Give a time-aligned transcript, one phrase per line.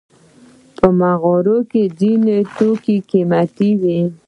[0.77, 3.99] په مغازه کې ځینې توکي قیمته وي.